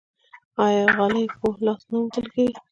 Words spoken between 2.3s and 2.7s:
کیږي؟